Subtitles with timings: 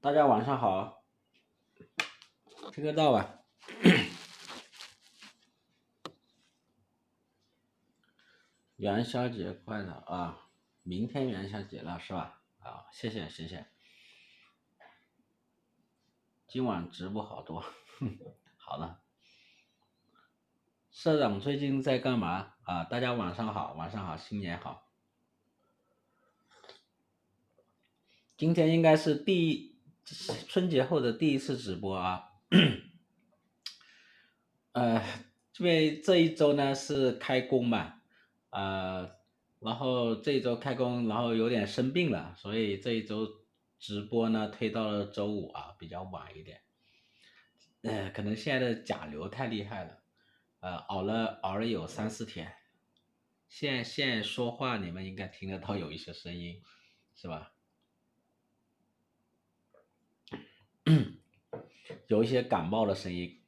[0.00, 1.02] 大家晚上好，
[2.72, 3.40] 听得到吧？
[8.76, 10.50] 元宵节快乐啊！
[10.84, 12.40] 明天元宵节了是吧？
[12.60, 13.66] 啊，谢谢谢谢。
[16.46, 17.64] 今晚直播好多，
[18.56, 19.02] 好了。
[20.92, 22.84] 社长最近在干嘛啊？
[22.84, 24.86] 大家晚上好，晚上好，新年好。
[28.36, 29.76] 今天应该是第
[30.48, 32.24] 春节后的第一次直播啊。
[34.72, 35.02] 呃，
[35.58, 38.00] 因为这一周呢是开工嘛，
[38.50, 39.10] 呃，
[39.60, 43.28] 然后这一周开工，然后有点生病了，所以这一周
[43.78, 46.60] 直播呢推到了周五啊，比较晚一点。
[47.82, 49.98] 呃，可能现在的甲流太厉害了。
[50.60, 52.52] 呃，熬了熬了有三四天，
[53.48, 56.62] 现现说话你们应该听得到有一些声音，
[57.14, 57.52] 是吧？
[62.08, 63.42] 有一些感冒的声音，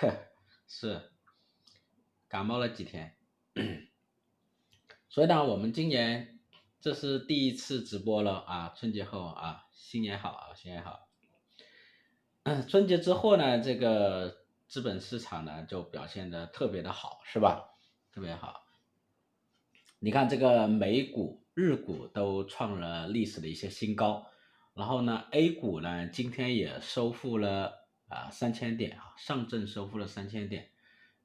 [0.68, 1.10] 是
[2.28, 3.16] 感冒了几天，
[5.08, 6.38] 所以呢，我们今年
[6.80, 11.08] 这是第一次直播了啊，春节后啊，新年好啊，新年好。
[12.68, 17.70] 春节之后呢，这个资本市场呢就表现的特别的好，是吧？
[18.12, 18.66] 特别好。
[20.00, 24.26] 你看这个美股、日股都创了历史的一些新高，
[24.74, 30.70] 然后呢，A 股呢今天也收复了啊三千点啊，上证收复了三千点。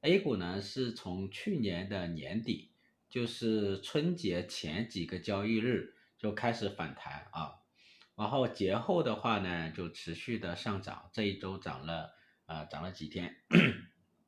[0.02, 2.72] A 股呢是从去年的年底，
[3.08, 7.54] 就是春节前几个交易日就开始反弹啊。
[8.14, 12.14] 然后节后的话呢，就持续的上涨，这一周涨了，
[12.46, 13.36] 呃，涨了几天，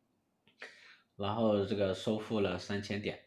[1.17, 3.21] 然后这个收复了三千点，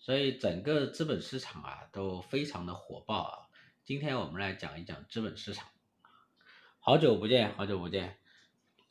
[0.00, 3.46] 所以整个资本市场啊都非常的火爆啊。
[3.84, 5.68] 今天我们来讲一讲资本市场。
[6.78, 8.18] 好久不见，好久不见，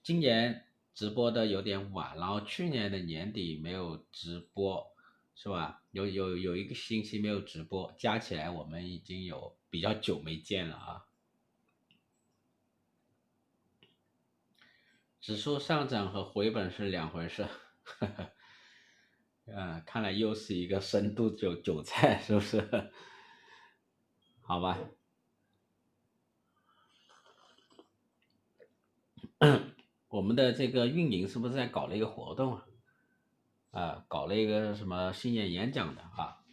[0.03, 4.95] 今年直播的有点晚，然后去年的年底没有直播，
[5.35, 5.81] 是吧？
[5.91, 11.05] 有有有一个星期没有直播，加起来我们已经有比较久没见了啊。
[15.19, 17.47] 指数上涨和回本是两回事，
[17.83, 18.31] 呵呵，
[19.55, 22.91] 嗯，看来又是一个深度韭韭菜，是不是？
[24.41, 24.77] 好吧，
[30.07, 32.65] 我们的这个运营是不是在搞了一个活动啊？
[33.71, 36.43] 啊，搞了一个什么新年演讲的啊？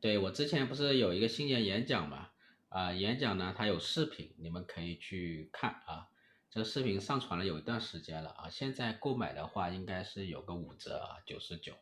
[0.00, 2.28] 对，我之前不是有一个新年演讲嘛？
[2.68, 6.08] 啊，演讲呢，它有视频，你们可以去看啊。
[6.50, 11.74] 这视频上传了有一段时间了啊，现在购买的话应该是有个五折啊，九十九，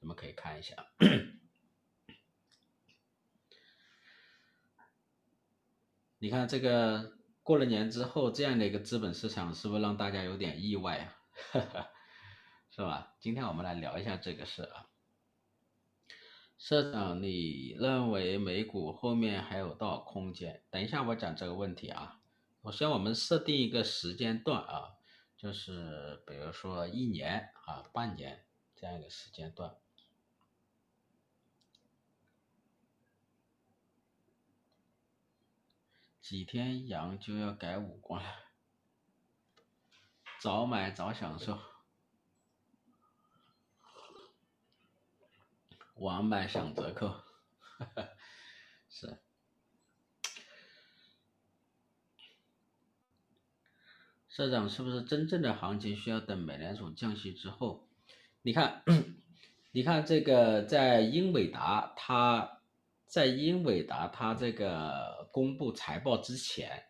[0.00, 0.74] 你们可以看一下。
[6.18, 11.16] 你看这个过了年之后这样的一个资本市场，是不是让大家有点意外啊？
[12.70, 13.16] 是吧？
[13.18, 14.88] 今天我们来聊一下这个事啊。
[16.58, 20.62] 社长，你认为美股后面还有多少空间？
[20.70, 22.20] 等一下我讲这个问题啊。
[22.62, 24.98] 首先，我们设定一个时间段啊，
[25.38, 28.44] 就是比如说一年啊、半年
[28.76, 29.74] 这样一个时间段。
[36.30, 38.30] 几天阳就要改五官了，
[40.40, 41.58] 早买早享受，
[45.96, 47.20] 晚买享折扣，
[48.88, 49.18] 是。
[54.28, 57.88] 社长，是不是真正的行情需要等美联储降息之后？
[58.42, 58.84] 你看，
[59.72, 62.60] 你看这个在英伟达，它
[63.06, 66.84] 在英伟达它这个公布财报之前，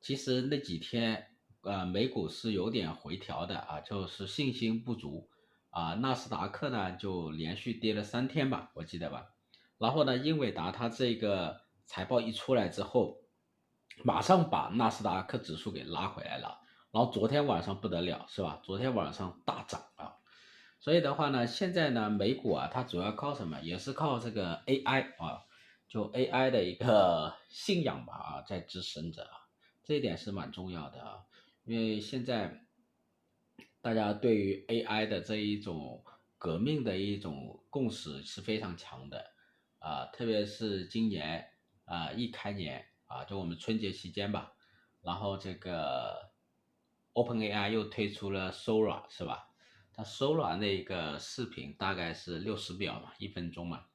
[0.00, 1.26] 其实那几天
[1.62, 5.28] 呃美股是有点回调的啊，就是信心不足
[5.70, 5.94] 啊。
[5.94, 9.26] 纳斯达克呢就连续跌了三天吧，我记得吧。
[9.78, 13.18] 然后呢，英伟达它这个财报一出来之后，
[14.02, 16.60] 马上把纳斯达克指数给拉回来了。
[16.90, 18.60] 然后昨天晚上不得了，是吧？
[18.62, 20.14] 昨天晚上大涨啊，
[20.78, 23.60] 所以的话呢，现在呢，美股啊，它主要靠什么？
[23.62, 25.43] 也是靠这个 AI 啊，
[25.94, 29.46] 就 AI 的一个信仰吧啊，在支撑着啊，
[29.84, 31.24] 这一点是蛮重要的啊，
[31.62, 32.66] 因为现在
[33.80, 36.04] 大家对于 AI 的这一种
[36.36, 39.24] 革命的一种共识是非常强的
[39.78, 41.46] 啊，特别是今年
[41.84, 44.52] 啊一开年啊，就我们春节期间吧，
[45.00, 46.34] 然后这个。
[47.12, 49.48] OpenAI 又推出了 Sora 是吧？
[49.92, 53.86] 它 Sora 那个视频大概是六十秒嘛，一分钟嘛。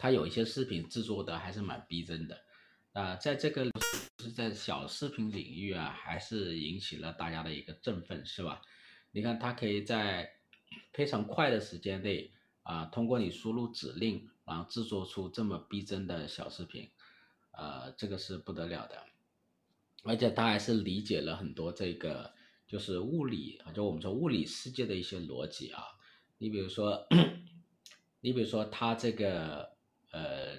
[0.00, 2.42] 它有一些视频制作的还是蛮逼真的，
[2.94, 3.70] 啊，在这个
[4.18, 8.62] 是在小视频领域啊，还是引起了大家的一个振奋，是吧？
[9.12, 10.32] 你看，它可以在
[10.94, 12.32] 非常快的时间内
[12.62, 16.88] 啊，通过你输入指令，然后制作出这么逼真的小视频，
[17.50, 19.04] 呃，这个是不得了的。
[20.04, 22.32] 而且它还是理解了很多这个
[22.66, 25.84] 就是物理啊，就我们说物理世界的一些逻辑啊。
[26.38, 27.06] 你比如说，
[28.22, 29.76] 你比如说它这个
[30.10, 30.56] 呃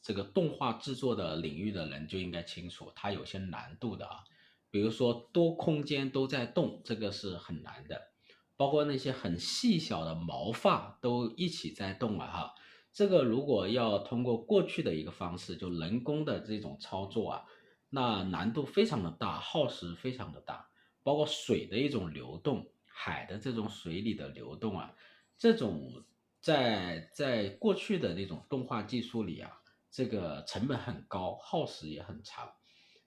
[0.00, 4.24] 这个动画制作的领域的人就应该清楚，它有些难度的啊。
[4.70, 8.10] 比如说多空间都在动，这个是很难的。
[8.56, 12.54] 包括那些很细小的毛发都一起在动了哈。
[12.92, 17.44] 这个如果要通过过去的一个方式，就人工的这种操作啊，
[17.90, 20.68] 那难度非常的大，耗时非常的大。
[21.02, 24.94] 包括水的一种流动，海的这种水里的流动啊，
[25.36, 26.04] 这种
[26.42, 32.52] 在在过去的那种动画技术里啊，这个成本很高，耗时也很长。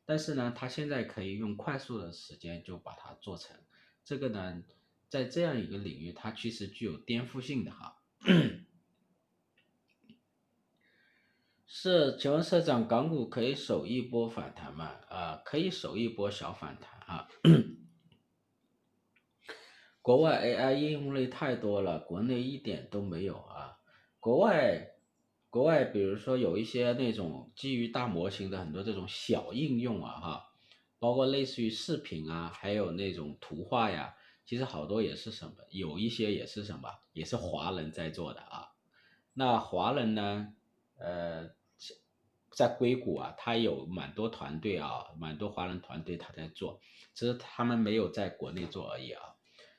[0.06, 3.58] 但是呢，它现在可以用快速的时间就把它做成，
[4.04, 4.64] 这个呢，
[5.10, 7.98] 在这样一个领域，它其实具有颠覆性的哈。
[11.68, 14.86] 是，请问社长，港股可以守一波反弹吗？
[15.10, 17.28] 啊、可以守一波小反弹啊。
[20.06, 23.80] 国外 AI 应用类太多了，国内一点都没有啊。
[24.20, 24.92] 国外。
[25.50, 30.50] 国外比如说有一些那种基于大模型的很多这种小应用啊哈，
[31.00, 34.14] 包括类似于视频啊，还有那种图画呀，
[34.46, 38.68] 其实好多也是什么，有一些也是什么，也是华人在做的啊。
[39.34, 40.54] 那华人呢，
[41.00, 41.50] 呃，
[42.52, 46.80] 在硅谷啊，他有蛮多团队啊，蛮多华人团队他在做，
[47.14, 49.35] 只是他们没有在国内做而已啊。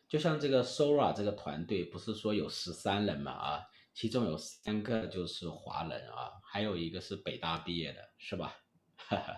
[0.08, 3.62] 就像这个 Sora 这个团队，不是说有十三人嘛啊。
[3.94, 8.54] 其中有三个就是华人啊，还有一个是北大毕业的，是吧？
[8.94, 9.34] 哈哈，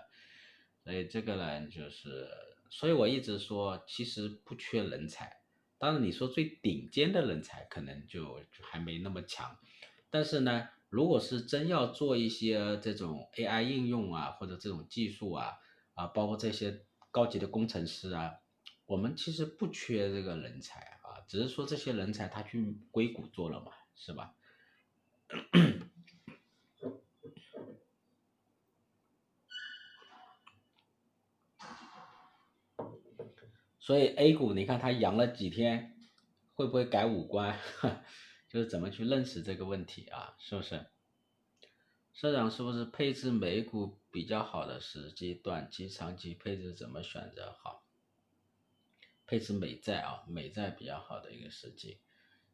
[0.83, 2.29] 所以这个呢，就是，
[2.69, 5.43] 所以我一直说，其实不缺人才。
[5.79, 9.57] 当然，你说最顶尖的人才可能就就还没那么强，
[10.11, 15.53] 但是呢，如果是真要做一些这种 AI 应用啊，或者这种技术啊，
[15.95, 18.33] 啊，包括这些高级的工程师啊，
[18.89, 24.35] 我们其实不缺这个人才啊，只是说这些人才他去硅谷做了嘛，是吧？
[33.79, 35.95] 所以 A 股，你看它阳了几天，
[36.55, 37.59] 会不会改五官？
[38.49, 40.35] 就是怎么去认识这个问题啊？
[40.39, 40.87] 是不是？
[42.15, 45.35] 社长，是不是配置美股比较好的时机？
[45.35, 47.85] 短期、长期配置怎么选择好？
[49.29, 52.01] 配置美债啊，美债比较好的一个时机。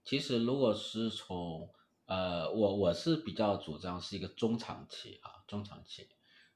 [0.03, 1.73] 其实，如果是从
[2.07, 6.09] 呃，我我是比较主张是一个中长期啊，中长期，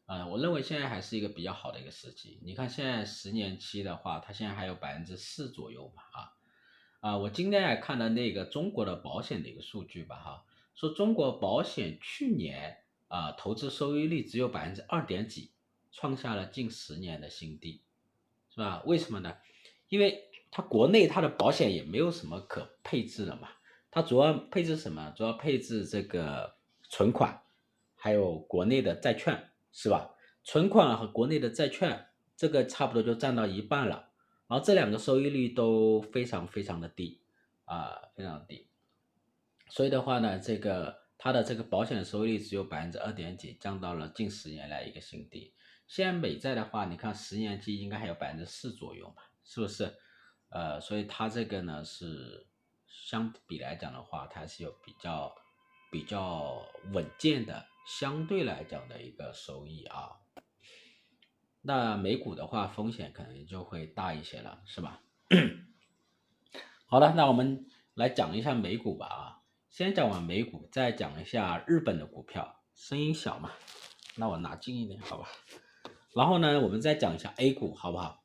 [0.07, 2.41] 啊、我认为现在还是一个比较好的一个时机。
[2.43, 10.45] 你看现在十年期的话，它现在还有百分之四左右吧，啊，啊，我今天还看了那个中国的保险的一个数据吧，哈，
[10.75, 15.53] 说中国保险去年啊投资收益率只有百分之二点几，
[15.93, 17.83] 创下了近十年的新低，
[18.51, 18.83] 是吧？
[18.85, 19.37] 为什么呢？
[19.89, 23.49] 因为它国内它的保险也没有什么可配置的嘛。
[23.91, 25.13] 它主要配置什么？
[25.17, 26.57] 主要配置这个
[26.91, 27.43] 存款，
[27.97, 30.15] 还有国内的债券，是吧？
[30.45, 34.11] 存款和国内的债券，这个差不多就占到一半了。
[34.47, 37.21] 然后这两个收益率都非常非常的低，
[37.65, 38.67] 啊，非常低。
[39.69, 45.53] 所以的话呢，这个它的这个保险收益率只有百分之二点几，降到了近十年来一个新低。
[45.87, 49.93] 现在美债的话，你看十年期应该还有百分之四左右吧，是不是？
[50.51, 52.47] 呃，所以它这个呢是。
[52.91, 55.33] 相比来讲的话，它是有比较
[55.91, 60.17] 比较稳健的，相对来讲的一个收益啊。
[61.61, 65.01] 那美股的话，风险可能就会大一些了，是吧？
[66.87, 69.43] 好了，那我们来讲一下美股吧啊。
[69.69, 72.63] 先讲完美股，再讲一下日本的股票。
[72.75, 73.53] 声音小嘛，
[74.17, 75.29] 那我拿近一点，好吧？
[76.15, 78.25] 然后呢，我们再讲一下 A 股，好不好？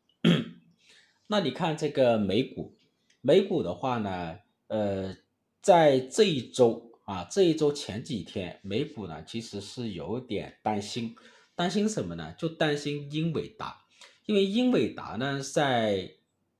[1.33, 2.77] 那你看这个美股，
[3.21, 4.37] 美股的话呢？
[4.67, 5.17] 呃，
[5.63, 11.15] 在这一周啊，这一周前几天，美股呢其实是有点担心，
[11.55, 12.35] 担心什么呢？
[12.37, 13.83] 就担心英伟达，
[14.27, 16.07] 因为英伟达呢在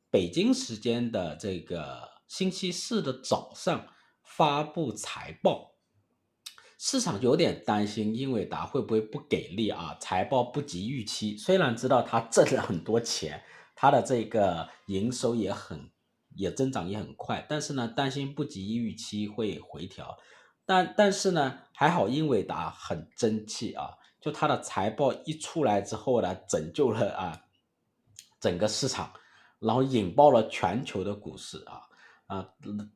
[0.10, 3.86] 北京时间的这个星期四的早上
[4.24, 5.76] 发布财报，
[6.80, 9.96] 市场有点担心英伟达会不会不给力啊？
[10.02, 13.44] 财报不及预期，虽然知道他挣了很多钱，
[13.76, 15.90] 他的这个营收也很。
[16.36, 20.18] 也增长也很快，但是呢，担心不及预期会回调，
[20.66, 27.44] 但但是呢，还好英伟达很争气啊，就它的财报一出来之后呢，拯救了啊
[28.40, 29.14] 整个市场，
[29.60, 31.84] 然后引爆了全球的股市啊
[32.26, 32.50] 啊，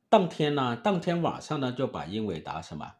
[0.09, 2.91] 当天呢，当天晚上呢，就把英伟达什么，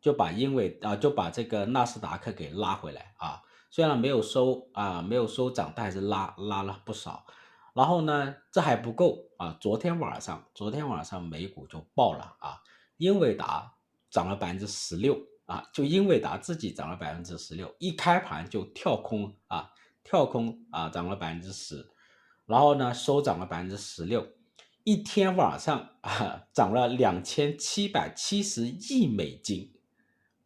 [0.00, 7.24] 就把英伟啊就把这个纳斯达克给拉回来啊，虽然没有收啊没有收涨，但还是拉拉了不少。
[7.72, 9.56] 然后呢，这还不够啊！
[9.60, 12.60] 昨天晚上，昨天晚上美股就爆了啊！
[12.96, 13.72] 英伟达
[14.10, 19.70] 涨了百分之十六啊，就英伟达自己涨了百分之十六，一开盘就跳空啊，
[20.02, 21.88] 跳空啊，涨了百分之十，
[22.44, 24.26] 然后呢，收涨了百分之十六，
[24.82, 29.72] 一天晚上啊，涨了两千七百七十亿美金，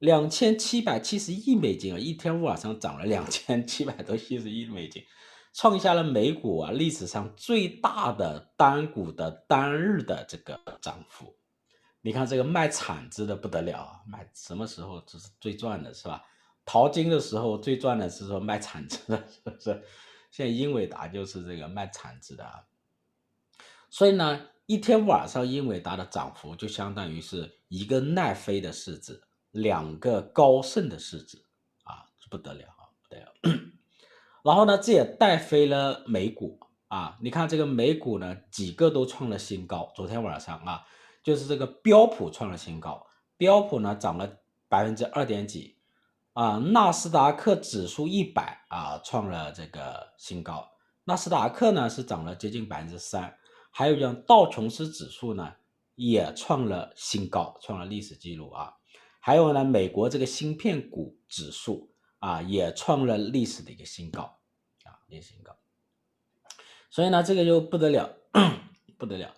[0.04, 5.02] 两千七百七十亿美金啊，一天晚上涨了两千七百多七十亿美金。
[5.54, 11.34] 创下了美股啊历史上最大的单股的单日的这个涨幅，
[12.02, 16.23] 你看这个卖铲子的不得了啊，卖什么时候这是最赚的是吧？
[16.66, 19.82] 淘金的时候最赚的是说卖铲子的，是不是？
[20.30, 22.61] 现在英伟达就是这个卖铲子的啊。
[23.88, 29.23] 所以呢，一天晚上英伟达的涨幅就相当于是一个奈飞的市值，
[29.54, 31.38] 两个高盛的市值
[31.84, 33.32] 啊，不得了啊，不得了。
[34.42, 36.58] 然后呢，这也带飞了美股
[36.88, 37.16] 啊！
[37.23, 39.92] 你看这个美股呢，几个都创了新高。
[39.94, 40.84] 昨天晚上啊，
[41.23, 43.06] 就是这个标普创了新高，
[43.37, 45.78] 标普呢涨了百分之二点几
[46.32, 50.68] 啊，纳斯达克指数一百啊创了这个新高，
[51.04, 53.38] 纳斯达克呢是涨了接近百分之三，
[53.70, 55.54] 还有像道琼斯指数呢
[55.94, 58.75] 也创了新高，创了历史记录啊，
[59.25, 61.90] 还有呢，美国这个芯片股指数。
[62.21, 64.23] 啊，也创了历史的一个新高，
[64.85, 65.54] 啊，历史新高。
[66.88, 68.16] 所以呢，这个就不得了，
[68.97, 69.35] 不得了。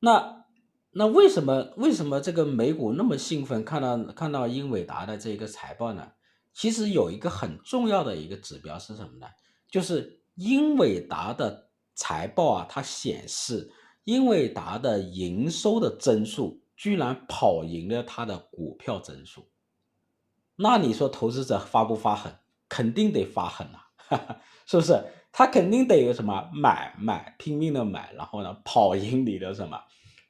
[0.00, 0.44] 那
[0.90, 3.64] 那为什么为什么这个美股那么兴奋？
[3.64, 6.12] 看到看到英伟达的这个财报呢？
[6.52, 9.26] 其实有一个很重要的一个指标是什么呢？
[9.66, 13.72] 就是英伟达的财报啊，它显示
[14.04, 19.48] 英伟达的营收的增速居然跑赢了它的股票增速。
[20.56, 22.32] 那你说投资者发不发狠？
[22.68, 25.04] 肯定得发狠啊，哈哈，是不是？
[25.30, 29.78] 他肯定得有什么买买，拼命的买，然后呢，跑赢你的什么？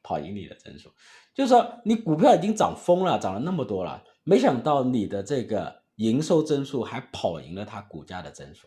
[0.02, 0.92] 跑赢你的增速。
[1.32, 8.66] 就是说，你股票已经涨疯了，涨了那么多了，没想到你的这个营收增速还跑赢了它股价的增速，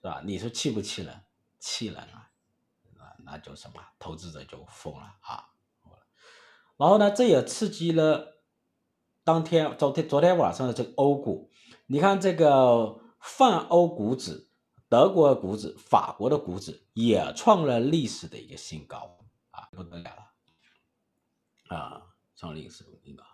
[0.00, 0.22] 是吧？
[0.24, 1.14] 你说气不气人？
[1.58, 2.30] 气人啊！
[2.98, 3.80] 啊，那就什么？
[3.98, 5.44] 投资者就疯了啊！
[6.76, 8.34] 然后呢，这也刺激了。
[9.24, 11.50] 当天昨天昨天晚上的这个欧股，
[11.86, 14.46] 你看这个泛欧股指、
[14.88, 19.18] 德国的股指、法国的股指也创了历史的一个新高
[19.50, 22.02] 啊，不得了了啊，
[22.36, 23.24] 创历史新高。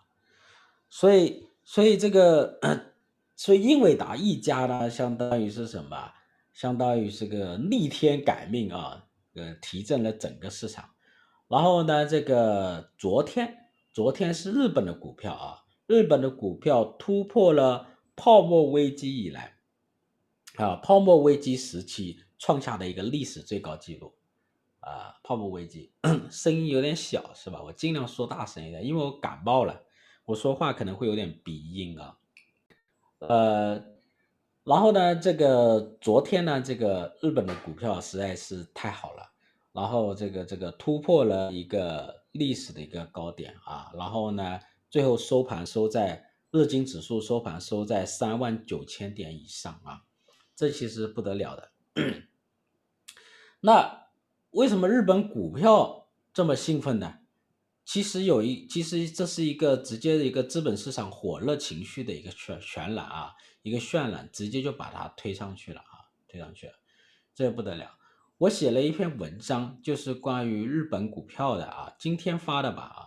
[0.89, 2.59] 所以，所以这个，
[3.37, 6.11] 所以英伟达一家呢，相当于是什么？
[6.53, 10.89] 相当于是个逆天改命啊，呃，提振了整个市场。
[11.53, 15.59] 然后呢，这个昨天，昨天是日本的股票啊。
[15.85, 19.53] 日本的股票突破了泡沫危机以来，
[20.55, 24.15] 啊，泡沫危机时期创下的一个历史最高纪录，
[24.79, 25.91] 啊，泡沫危机，
[26.31, 27.61] 声音有点小是吧？
[27.61, 29.83] 我尽量说大声一点，因为我感冒了，
[30.25, 32.17] 我说话可能会有点鼻音啊，
[33.19, 33.73] 呃，
[34.63, 39.32] 然后呢，这个昨天呢，这个日本的股票实在是太好了，
[39.73, 44.59] 然后这个这个突破了一个历史的一个高点啊，然后呢。
[44.93, 50.03] 最后收盘收在日经指数收盘收在三万九千点以上啊，
[50.55, 51.71] 这其实不得了的。
[53.61, 54.09] 那
[54.51, 57.21] 为什么日本股票这么兴奋呢？
[57.83, 63.31] 其实有一，其实这是一个直接的一个资本市场火热情绪的一个渲渲染啊，
[63.63, 66.73] 一个渲染，直接就把它推上去了啊，推上去了，
[67.33, 67.97] 这不得了。
[68.43, 72.99] 我写了一篇文章，就是关于日本股票的啊，今天发的吧啊，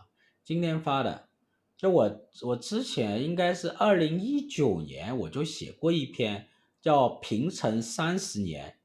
[0.43, 1.28] 今天发的。
[1.76, 6.49] 就我我之前应该是二零一九年我就写过一篇
[6.81, 8.78] 叫《平成三十年》，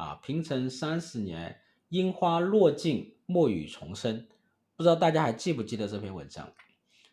[0.00, 1.58] 啊，平成三十年，
[1.88, 4.28] 樱花落尽，墨雨重生，
[4.76, 6.52] 不知道大家还记不记得这篇文章？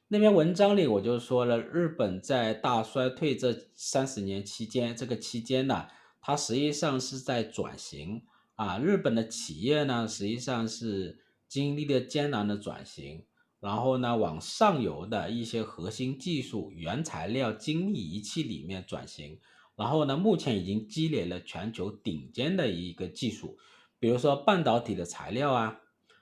[0.09, 5.87] 那篇文章里我就说了，日本在大衰退这三十年期间，这个期间呢，
[6.21, 8.21] 它实际上是在转型
[8.63, 13.25] 啊，日本的企业呢，实际上是经历了艰难的转型。
[13.59, 19.39] 然后呢，往上游的一些核心技术、原材料、精密仪器里面转型。
[19.75, 23.57] 然后呢，目前已经积累了全球顶尖的一个技术，
[23.99, 25.79] 比如说半导体的材料啊，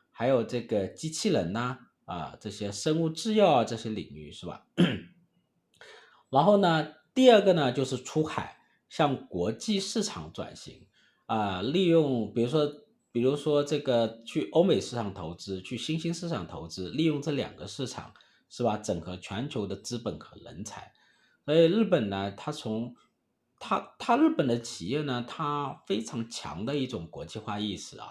[0.10, 4.66] 还有这个机器人呐，啊，这些生物制药啊这些领域是吧？
[6.30, 8.58] 然后呢，第二个呢，就是出海
[8.88, 10.88] 向国际市场转型
[11.32, 12.70] 啊，利用比如说
[13.10, 18.14] 比如说这个去欧美市场投资，去新兴市场投资，利用这两个市场
[18.50, 18.76] 是吧？
[18.76, 20.92] 整合全球的资本和人才。
[21.46, 22.94] 所以日本呢，它从
[23.60, 28.08] 它它日本的企业呢，它非常强的一种国际化意识啊。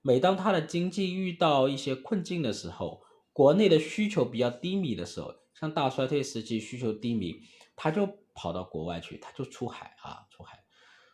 [0.00, 3.02] 每当它的经济遇到一些困境的时候，
[3.34, 7.34] 国内的需求比较低迷的时候，像大衰退时期需求低迷，
[7.76, 10.61] 它就跑到国外去，它就出海啊，出海。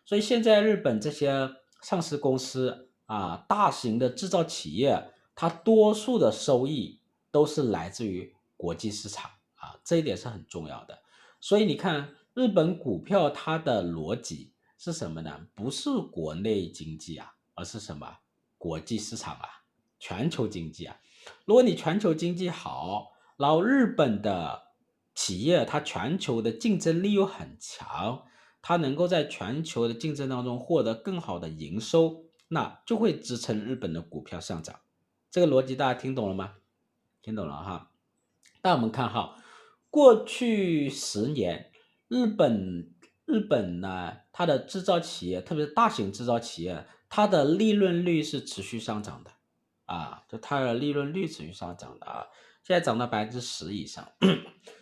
[0.09, 1.51] 所以现在日本这些
[1.83, 10.99] 上市公司啊，大型的制造企业，它多数的收益都是来自于国际市场啊，这一点是很重要的。
[11.41, 15.47] 所以你看，日本股票它的逻辑是什么呢？
[15.55, 18.21] 不是国内经济啊，而是什么？
[18.57, 19.47] 国际市场啊，
[19.99, 20.99] 全球经济啊。
[21.45, 24.69] 如果你全球经济好，然后日本的
[25.15, 28.23] 企业它全球的竞争力又很强，
[28.61, 34.81] 它能够在全球的竞争当中获得更好的营收，那就会支撑日本的股票上涨。
[35.31, 36.55] 这个逻辑大家听懂了吗？
[37.23, 37.91] 听懂了哈。
[38.63, 39.37] 那我们看哈。
[39.91, 41.73] 过去十年，
[42.09, 42.93] 日本
[43.25, 49.31] 日本呢，它的制造企业，特别是大型制造企业，它的利润率是持续上涨的，
[49.87, 52.27] 啊，就它的利润率持续上涨的啊，
[52.63, 54.13] 现在涨到百分之十以上。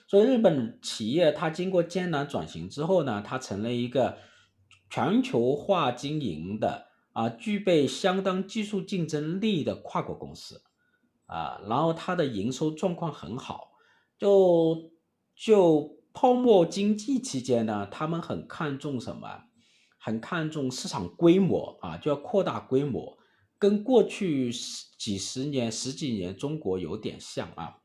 [0.06, 4.18] 所以日本企业它经过艰难转型之后呢，它成了一个
[4.90, 10.62] 全球化经营的啊，具备相当技术竞争力的跨国公司，
[11.26, 13.72] 啊，然后它的营收状况很好，
[14.18, 14.90] 就。
[15.38, 19.42] 就泡沫经济期间呢，他们很看重什么？
[19.98, 23.18] 很看重市场规模啊，就要扩大规模，
[23.58, 27.76] 跟过去十几十年、十几年中国有点像啊。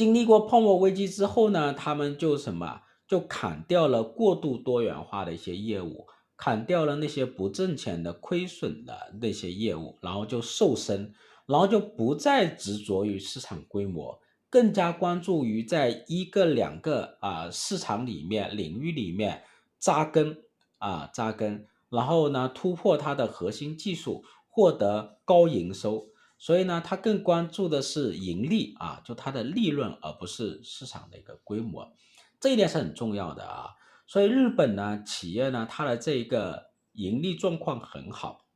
[0.00, 2.80] 经历过泡沫危机之后呢，他们就什么？
[3.06, 6.06] 就砍掉了过度多元化的一些业务，
[6.38, 11.12] 砍掉了那些不挣钱的、亏损的那些业务，然后就瘦身，
[11.44, 14.18] 然后就不再执着于市场规模。
[14.48, 19.42] 更加关注于在一个两个啊市场里面领域里面
[19.78, 20.38] 扎根
[20.78, 26.06] 啊扎根，然后呢突破它的核心技术，获得高营收。
[26.40, 31.92] 所以呢，他更关注的是盈利啊，就它的利润，而不是市场的一个规模。
[32.40, 33.68] 这一点是很重要的啊。
[34.08, 38.46] 所以日本呢企业呢，它的这个盈利状况很好，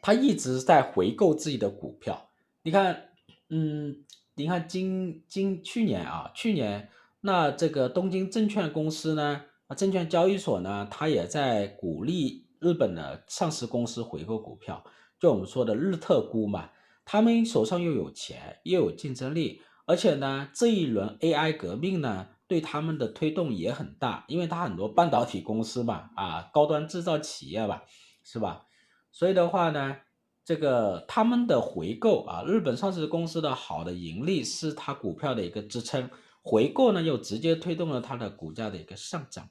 [0.00, 2.30] 它一直在回购自己的股票。
[2.62, 3.08] 你看，
[3.48, 4.04] 嗯。
[4.36, 14.82] 你看今今去年啊，去年那这个东京证券公司呢，啊证券交易所呢，它也在鼓励日本的上市公司回购股票，
[15.20, 16.68] 就我们说的日特估嘛，
[17.04, 27.84] 他们手上又有钱又有竞争力，而且呢这一轮 AI 革命呢对他们的推动也很大，因为它很多半导体公司嘛，啊高端制造企业吧，
[28.22, 28.66] 是吧？
[29.10, 29.98] 所以的话呢。
[30.46, 36.10] 这个他们的回购啊，日本上市公司的好的盈利是它股票的一个支撑，
[36.42, 39.48] 回购呢又直接推动了它的股价的一个上涨，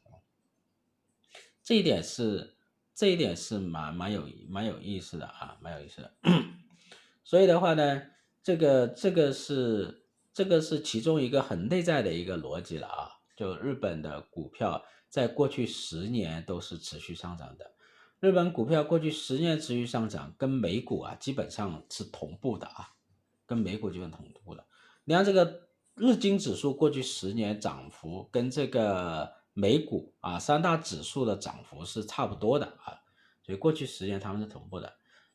[1.63, 2.55] 这一点是
[2.93, 6.13] 这一点是蛮蛮有蛮有意思的啊，蛮有意思的。
[7.23, 8.01] 所以的话呢，
[8.43, 17.71] 这个这个是这个是其中一个很内在的一个逻辑了啊，就日本的股票在过去十年都是持续上涨的。
[18.19, 22.93] 日本股票过去十年持续上涨，跟美股啊基本上是同步的啊，
[23.45, 24.65] 跟美股基本同步的。
[25.05, 32.99] 你看这个日经指数过去十年涨幅跟这个美股啊三大指数的涨幅是差不多的啊，
[33.45, 34.93] 所以过去十年他们是同步的。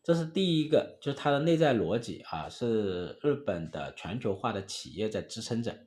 [0.08, 5.80] 这是第一个，就是它的内在逻辑啊，是日本的全球化的企业在支撑着。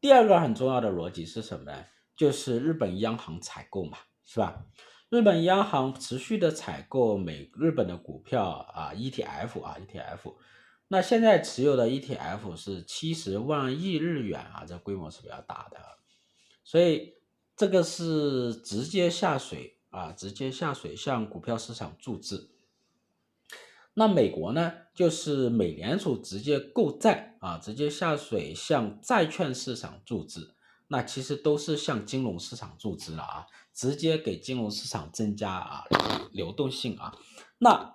[0.00, 1.84] 第二个很重要的逻辑是什么呢？
[2.16, 4.66] 就是日本央行采购嘛，是吧？
[5.10, 10.34] 日本央行持续的采购美日本的股票啊，ETF 啊，ETF，
[10.88, 15.78] 那现在持有的 ETF 是七十万亿日元啊，这规模是比较大的，
[16.64, 17.14] 所以
[17.56, 22.48] 这个是直接下水啊，直接下水向股票市场注资。
[23.94, 30.54] 那美国呢，就是美联储直接购债啊，直接下水向债券市场注资，
[30.88, 33.46] 那其实都是向金融市场注资了啊。
[33.74, 35.84] 直接给金融市场增加啊
[36.30, 37.16] 流动性啊，
[37.56, 37.90] 那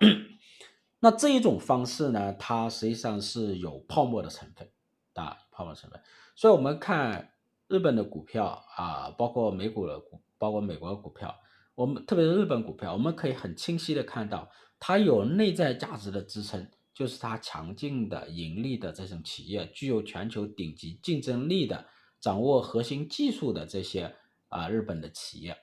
[0.99, 4.67] 那这一种方式呢，它实际上是有泡沫的成分
[5.13, 6.01] 啊，泡沫成分。
[6.35, 7.33] 所以我们看
[7.67, 11.35] 日本的股票啊，包括美股的股，包括美国的股票，
[11.75, 21.85] 我们特别是日本股票，我们可以很清晰的看到，它有内在价值的支撑，就是它强劲的盈利的这种企业，具有全球顶级竞争力的，
[22.19, 24.15] 掌握核心技术的这些。
[24.49, 25.57] 啊日本的企业，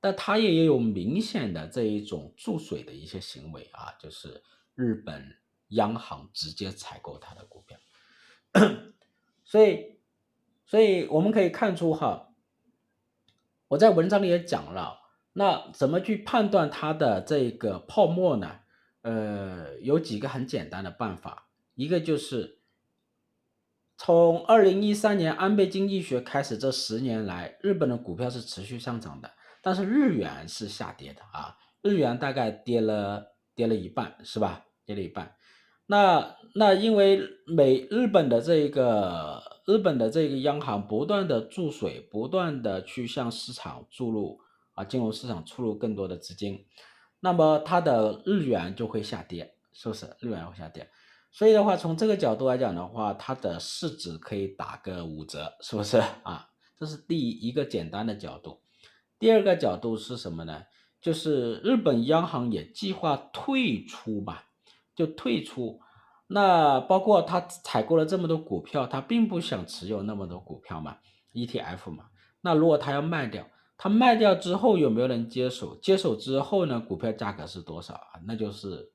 [0.00, 4.42] 但它也有明显的这一种注水的一些行为啊，就是
[4.74, 5.36] 日本
[5.68, 7.78] 央行直接采购它的股票，
[9.46, 10.00] 所以
[10.66, 12.34] 所以我们可以看出哈，
[13.68, 15.03] 我在文章里也讲了，
[15.34, 18.60] 那怎么去判断它的这个泡沫呢？
[19.02, 22.60] 呃，有几个很简单的办法，一个就是
[23.98, 34.64] 从二零一三年安倍经济学开始这十年来，日本的股票是持续上涨的，但是日元是下跌的啊，日元大概跌了跌了一半，是吧？
[34.86, 35.34] 跌了一半。
[35.86, 44.40] 那那因为美日本的这个日本的这个央行不断的注水，不断的去向市场注入
[44.74, 46.66] 啊，金融市场注入更多的资金。
[47.20, 50.14] 那么它的日元就会下跌，是不是？
[50.20, 50.90] 日元会下跌，
[51.32, 56.50] 所以的话，从这个角度来讲的话，它的市值可以打个五折，是不是 啊？
[56.76, 58.60] 这是第一个简单的角度。
[59.18, 60.64] 第二个角度是什么呢？
[61.00, 64.46] 就是日本央行也计划退出吧，
[64.94, 65.80] 就退出。
[66.26, 70.98] 那包括他采购了这么多股票，他并不想持有那么多股票嘛
[71.32, 72.06] ，ETF 嘛。
[72.40, 73.46] 那如果他要卖掉，
[73.84, 75.76] 他卖掉之后有没有人接手？
[75.76, 78.18] 接手之后呢，股票价格是多少啊？
[78.24, 78.90] 那就是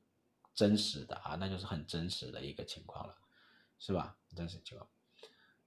[0.55, 3.13] 真实的啊，那就是很真实的一个情况了，
[3.77, 4.17] 是吧？
[4.35, 4.89] 真实情况。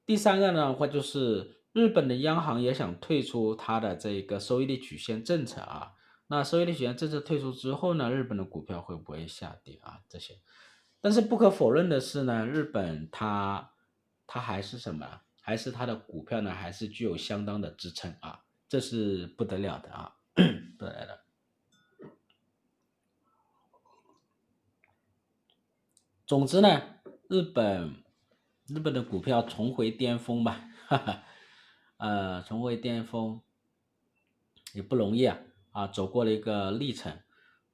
[0.04, 5.92] 第三个呢，或就是日本的央行也想退出它的这个收益率曲线政策啊。
[6.26, 10.00] 那收益率曲线政策退出之后呢，日本的股票会不会下跌啊？
[10.08, 10.40] 这些，
[11.00, 13.70] 但是不可否认的是呢，日本它
[14.26, 15.20] 它还是什么？
[15.40, 18.40] 还是它的股票呢，还是具有相当的支撑啊。
[18.72, 20.14] 这是不得了的啊，
[20.78, 21.20] 不得了的。
[26.24, 26.80] 总之呢，
[27.28, 28.02] 日本
[28.66, 31.22] 日本的股票重回巅峰吧，哈哈，
[31.98, 33.42] 呃，重回巅峰
[34.72, 35.38] 也不容易啊，
[35.72, 37.14] 啊，走过了一个历程，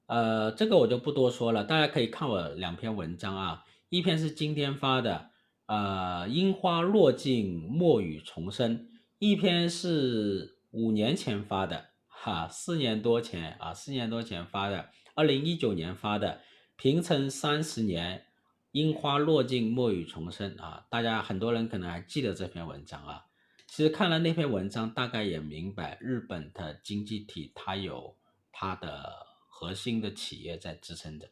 [0.06, 5.30] 呃，这个我就不多说了，大家可以看我两篇文章啊，一篇是今天发的，
[5.66, 8.88] 呃，樱花落尽，墨雨重生，
[9.20, 10.57] 一篇是。
[10.70, 16.42] 五年前发的，哈，四年多前啊，四年多前发的，二零一九年发的，
[16.76, 18.26] 平成三十年，
[18.72, 23.24] 樱花落尽，墨雨重生啊，大家很多人可能还记得这篇文章啊。
[23.66, 28.16] 其实看了那篇文章，大概也明白日本的经济体它有
[28.52, 31.30] 它的核心的企业在支撑着。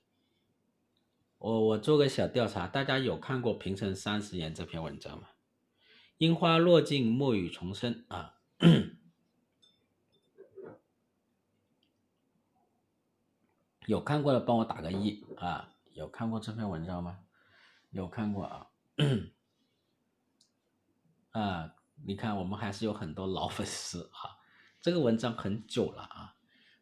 [1.39, 5.29] 我我做个小调查，大家有看过平成三十年这篇文章吗？
[6.19, 8.35] 樱花落尽，墨雨重生啊。
[13.87, 15.73] 有看过的帮我打个一啊！
[15.93, 17.21] 有看过这篇文章吗？
[17.91, 18.67] 有看过啊？
[21.31, 24.37] 啊，你看我们还是有很多老粉丝啊。
[24.81, 26.37] 这个文章很久了啊，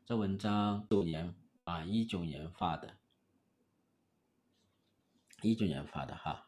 [0.04, 2.96] 这文章九年啊，一九年发的，
[5.42, 6.46] 一九年发的哈。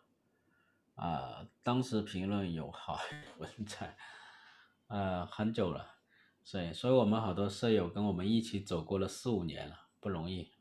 [0.95, 2.99] 啊，当时评论有好
[3.37, 3.97] 文采，
[4.87, 5.97] 呃，很久了，
[6.43, 9.86] 所以，所以我们好多舍友跟我们一起走过了四五年了。
[10.07, 10.53] 不容易，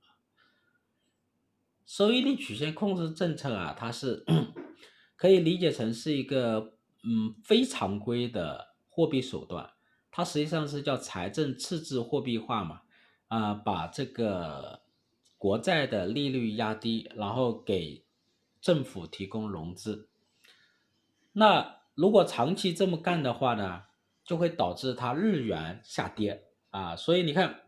[1.85, 4.25] 收益率曲线控制政策啊，它是
[5.15, 9.69] 可以理解成是一个嗯非常规的货币手段，
[10.09, 12.81] 它实际上是叫财政赤字货币化嘛，
[13.27, 14.81] 啊，把这个
[15.37, 18.03] 国债的利率压低，然后给
[18.59, 20.09] 政府提供融资。
[21.33, 23.83] 那如果长期这么干的话呢，
[24.23, 27.61] 就会导致它日元下跌啊，所以你看。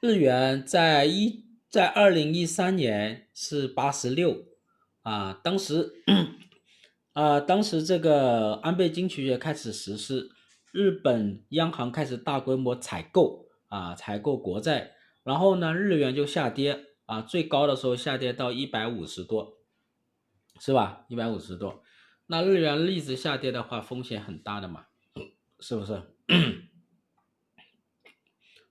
[0.00, 4.46] 日元在一在二零一三年是八十六
[5.02, 5.92] 啊，当时
[7.12, 10.30] 啊，当时这个安倍经济学开始实施，
[10.72, 19.58] 日本央行开始大规模采购啊，采购国债，然后呢，日元就下跌啊，最高的时候下跌到一百五十多，
[20.60, 21.04] 是吧？
[21.10, 21.82] 一百五十多，
[22.28, 24.86] 那日元一直下跌的话，风险很大的嘛，
[25.60, 26.02] 是不是？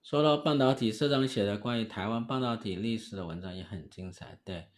[0.10, 4.39] 说到半导体，社长写的关于台湾半导体历史的文章也很精彩。
[4.43, 4.69] 对，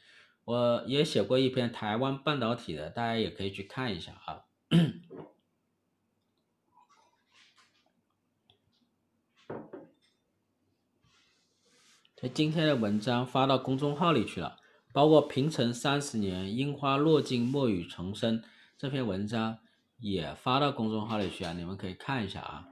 [0.43, 4.43] 我也写过一篇台湾半导体的，大家也可以去看一下啊。
[12.17, 14.57] 这今天的文章发到公众号里去了，
[14.91, 18.43] 包括平成三十年樱花落尽，墨雨重生
[18.77, 19.59] 这篇文章
[19.97, 22.67] 也发到公众号里去啊，你们可以看一下啊。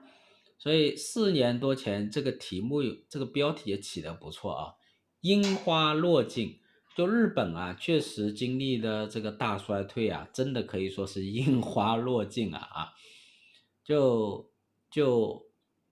[0.59, 4.73] 所以四年多前，这个题目这个标题也起得不错啊，
[5.21, 6.59] 樱花落尽，
[6.95, 12.91] 就日本啊，确实经历了这个大衰退啊，真的可以说是樱花落尽了啊，
[13.85, 14.51] 就
[14.91, 15.45] 就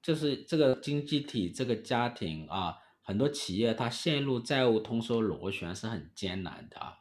[0.04, 6.98] 就是这个经济体这个家庭啊，很多企业它陷入债务通缩螺旋是很艰难的啊。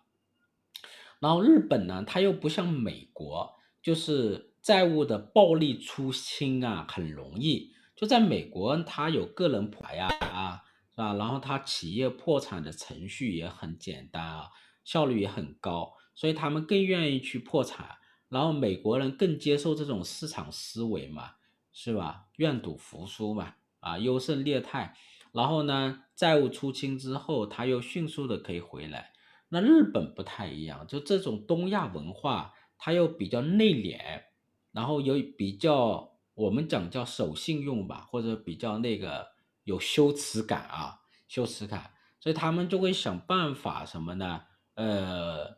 [1.19, 7.73] 然后日本呢，它又不像美国，就是债务的暴力出清啊，很容易。
[7.95, 11.15] 就在美国，它有个人破呀啊，是吧？
[11.15, 14.51] 然后它企业破产的程序也很简单啊，
[14.83, 17.91] 效率也很高，所以他们更愿意去破产。
[18.29, 21.35] 然后美国人更接受这种市场思维嘛，
[21.73, 22.25] 是吧？
[22.39, 24.97] 愿赌服输嘛，啊，优胜劣汰。
[25.31, 29.13] 然后呢，债务出清之后，它又迅速的可以回来。
[29.49, 34.25] 那日本不太一样，就这种东亚文化，它又比较内敛，
[34.77, 39.27] 然后有比较我们讲叫守信用吧，或者比较那个
[39.65, 44.43] 有羞耻感啊，羞耻感，所以他们就会想办法什么呢？
[44.75, 45.57] 呃，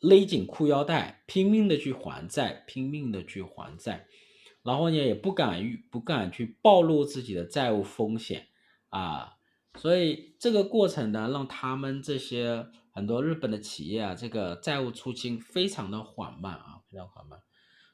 [0.00, 4.06] 勒紧裤腰带，拼命的去还债，拼命的去还债，
[4.62, 8.48] 然后呢也不敢不敢去暴露自己的债务风险
[8.90, 9.38] 啊，
[9.76, 12.66] 所以这个过程呢，让他们这些。
[12.90, 17.38] 很多日本的企业啊，这个债务出清非常的缓慢啊，非常缓慢。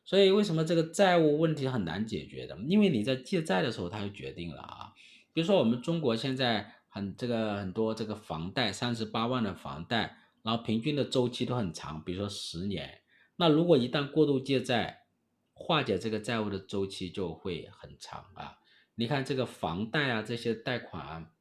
[0.04, 2.56] 所以为什么这个债务问题很难解决的？
[2.66, 4.92] 因为你在借债的时候，它就决定了啊。
[5.32, 13.00] 比如说我们中国现在很这个很多这个房贷三十八万的房贷，然后平均的周期都很长，比如说十年。
[13.36, 15.04] 那如果一旦过度借债，
[15.52, 18.58] 化解这个债务的周期就会很长啊。
[18.94, 21.32] 你看这个房贷啊，这些贷款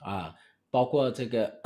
[0.00, 0.34] 啊，
[0.70, 1.60] 包括这个。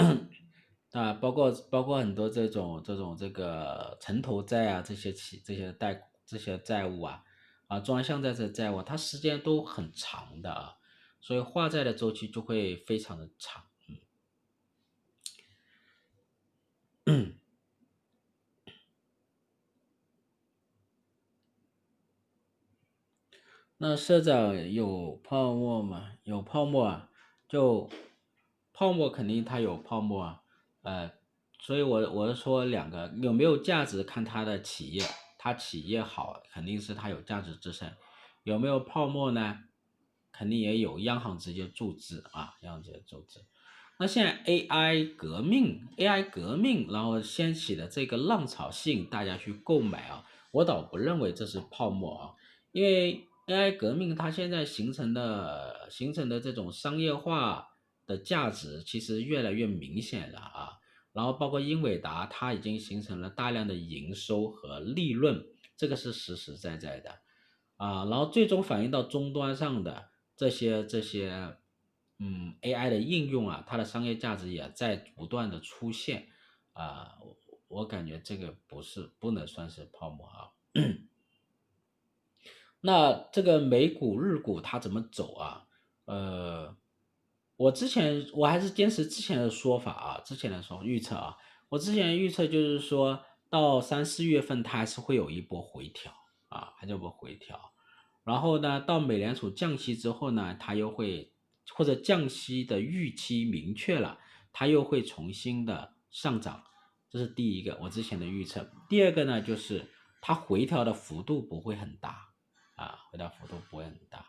[0.92, 7.24] 啊，包括包括很多这种这种这个城投债啊，这些企这些贷这些债务啊，
[7.66, 10.76] 啊专项债这债务，它时间都很长的啊，
[11.22, 13.64] 所以化债的周期就会非常的长。
[17.06, 17.34] 嗯。
[23.78, 26.12] 那社长有泡沫吗？
[26.22, 27.10] 有泡沫啊，
[27.48, 27.90] 就
[28.72, 30.41] 泡沫肯定它有泡沫啊。
[30.82, 31.10] 呃，
[31.60, 35.02] 所以我我是说两个有没有价值，看他的企业，
[35.38, 37.90] 他企业好，肯定是他有价值支撑。
[38.42, 39.58] 有没有泡沫呢？
[40.32, 43.44] 肯定也有，央行直接注资啊，央行直接注资。
[43.98, 52.34] 那现在 AI 革命，AI 革命，然后掀起的这个浪潮，吸引大家去购买啊，我倒不认为这是泡沫啊，
[52.72, 57.68] 因为 AI 革命它现在形成的形成的这种商业化。
[58.06, 60.78] 的价值其实越来越明显了啊，
[61.12, 67.20] 然后包括英伟达，它已经形成了大量的营收和利润，这个是实实在在的
[67.76, 71.56] 啊，然后最终反映到终端上的这些这些，
[72.18, 76.28] 嗯，AI 的应用啊，它的商业价值也在不断的出现
[76.72, 77.18] 啊，
[77.68, 80.50] 我感觉这个不是不能算是泡沫啊。
[82.80, 85.66] 那这个美股、日股它怎么走啊？
[86.06, 86.76] 呃。
[87.56, 91.36] 我之前我还是坚持之前的说法啊，之前的说预测啊，
[91.68, 96.12] 我之前预测就是说到三四月份它还是会有一波回调
[96.48, 97.72] 啊，还是有波回调，
[98.24, 101.32] 然后呢，到美联储降息之后呢，它又会
[101.74, 104.18] 或者降息的预期明确了，
[104.52, 106.64] 它又会重新的上涨，
[107.10, 108.68] 这是第一个我之前的预测。
[108.88, 109.86] 第二个呢，就是
[110.20, 112.30] 它回调的幅度不会很大
[112.74, 114.26] 啊，回调幅度不会很大，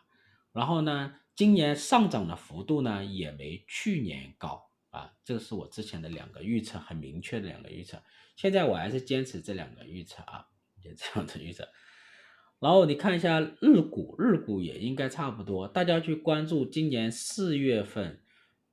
[0.52, 1.14] 然后呢。
[1.36, 8.00] 今年上涨的幅度呢，也没去年高啊，这个是我之前的两个预测，很明确的两个预测。
[8.36, 10.46] 现在我还是坚持这两个预测啊，
[10.82, 11.68] 也这样的预测。
[12.60, 15.66] 然后你看一下日股，日股也应该差不多。
[15.66, 18.22] 大家去关注今年四月份，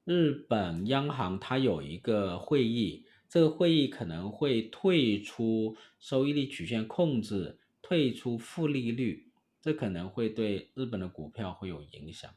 [0.06, 12.32] 日本央行它有一个会议，这个会议可能会退出收益率曲线控制，退出负利率，这可能会对日本的股票会有影响。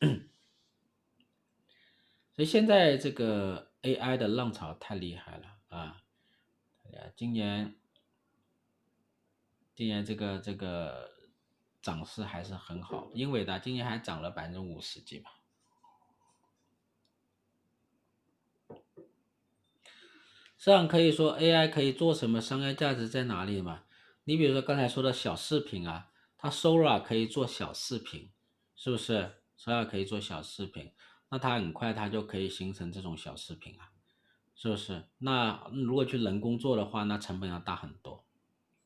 [2.34, 6.02] 所以现在这个 AI 的浪潮太厉害了啊！
[7.14, 7.74] 今年，
[9.74, 11.12] 今年这个这个
[11.80, 15.40] 涨势还是很好，英伟达今年还涨了百分之五十几吧。
[20.58, 22.40] 这样可以说 AI 可以做什么？
[22.40, 23.84] 商业价值在哪里嘛？
[24.24, 28.32] 你比如说刚才说的小视频啊，它 Sora 可以做小视频，
[28.74, 29.42] 是不是？
[29.56, 30.92] 所以可以做小视频，
[31.30, 33.90] 那它很快它就可以形成这种小视频啊，
[34.54, 35.02] 是不是？
[35.18, 38.24] 那如果去人工做的话，那成本要大很多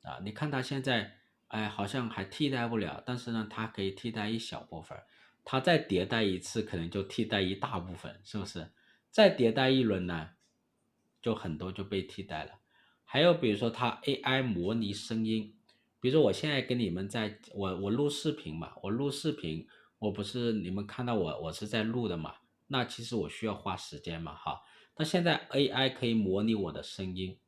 [0.03, 0.21] 啊。
[0.23, 4.97] 你看它现在，哎，好像还替代不了，但是呢，它可以替代一小部分，
[5.45, 8.71] 它再迭代一次，可能就替代一大部分，是不是？
[9.11, 10.31] 再迭代一轮呢，
[11.21, 12.53] 就很多就被替代了。
[13.05, 15.57] 还有比如说它 AI 模拟声音，
[16.01, 19.67] 比如说我现在跟你们在，我我录视频嘛，我录视频。
[20.01, 22.35] 我不是你们看到我我是在录的嘛？
[22.69, 24.63] 那其实我需要花时间嘛，哈。
[24.97, 27.39] 那现在 AI 可以模拟我的声音，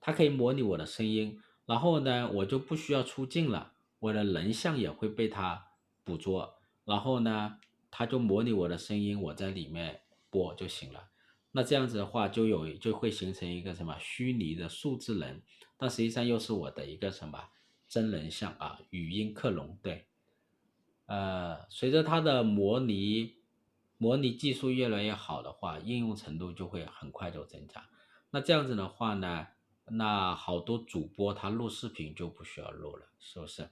[0.00, 5.72] 它可以模拟我的声音，然后呢，我就不需要出镜了，我的人像也会被它
[6.04, 7.58] 捕捉，然后呢，
[7.90, 11.10] 它就模拟我的声音，我在里面播就行了。
[11.52, 15.42] 那这样子的话，就有就会形成一个什么虚拟的数字人，
[15.76, 17.48] 但实际上又是我的一个什么
[17.88, 20.06] 真人像啊，语音克隆，对。
[21.10, 23.38] 呃，随着它的模拟。
[24.02, 27.86] 模拟技术越来越好的话，应用程度就会很快就增加。
[28.30, 29.48] 那这样子的话呢，
[29.84, 33.68] 那好多主播他录视频就不需要录了，是不是？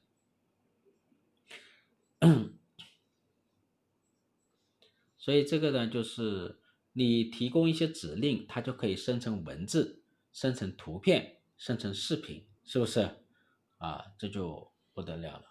[5.17, 6.61] 所以这个呢，就是
[6.93, 13.09] 你提供一些指令，它就可以生成文字、生成图片、生成视频，是不是？
[13.79, 15.48] 啊，这就不得了了。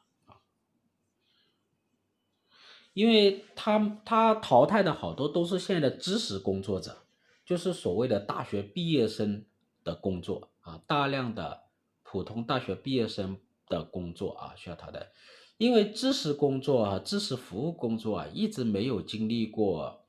[2.97, 6.97] 因为他他淘汰的好多都是现在的知识工作者，
[7.45, 9.45] 就是所谓的大学毕业生
[9.83, 11.65] 的工作啊，大量的
[12.01, 15.11] 普通大学毕业生的工作啊需要淘汰，
[15.59, 20.07] 因为知识工作啊，知识服务工作啊，一直没有经历过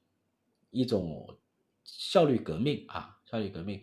[0.71, 1.37] 一种
[1.85, 3.83] 效率革命啊，效率革命，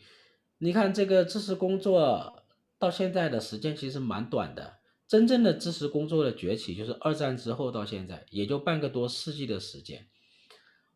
[0.57, 2.43] 你看这个知识工作
[2.79, 4.77] 到现在的时间其实蛮短的。
[5.07, 10.07] 真正的知识工作的崛起，就是二战之后到现在，也就半个多世纪的时间。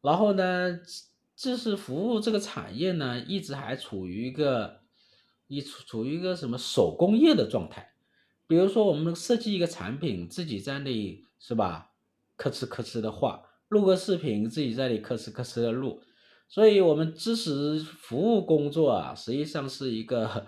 [0.02, 0.80] 然后呢，
[1.36, 4.80] 知识服务这个产业呢，一直还处于一个
[5.48, 7.93] 一处处于一个什么手工业的状态。
[8.48, 11.91] 比如说，我们设计一个产品，自己在那里是吧，
[12.36, 16.02] 吭哧吭哧的画，录个视频，自己在那里吭哧吭哧的录。
[16.48, 20.48] 所以，我们知识服务工作啊，实际上是一个。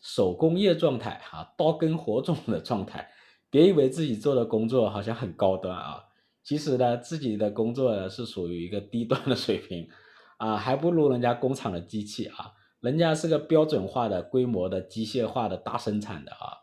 [0.00, 3.10] 手工业状态，哈，刀耕火种的状态，
[3.50, 6.02] 别以为自己做的工作好像很高端啊，
[6.42, 9.88] 其实呢，自己的工作呢是属于一个低端的水平，
[10.38, 16.56] 啊，还不如人家工厂的机器啊，人家是个标准化的、规模的、机械化的大生产的啊，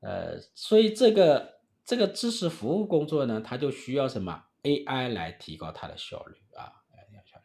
[0.00, 7.40] 呃，所以这个这个知识服务工作呢，它就需要什么？AI 来提高它的效率啊，来提高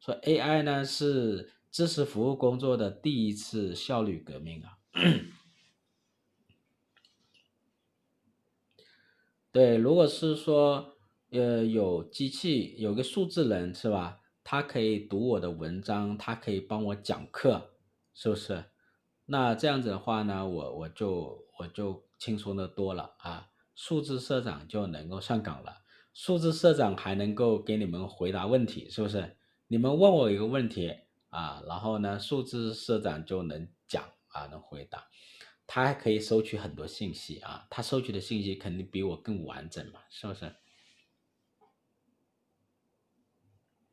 [0.00, 1.52] 所以 AI 呢是。
[1.70, 4.78] 知识服务工作的第一次效率革命啊！
[9.52, 10.96] 对，如果是说，
[11.30, 14.20] 呃，有机器，有个数字人是吧？
[14.42, 17.74] 他可以读我的文章，他可以帮我讲课，
[18.14, 18.64] 是不是？
[19.26, 23.50] 那这样子的话呢，我我就我就轻松的多了啊！
[23.74, 25.82] 数字社长就能够上岗了，
[26.14, 29.36] 数字社长还能够给你们回答问题，是不是？
[29.66, 31.07] 你们问我一个问题。
[31.30, 35.08] 啊，然后呢，数字社长就能讲啊，能回答，
[35.66, 40.54] 他还可以收取很多信息啊，他收取的信息肯定比我更完整嘛，是不是？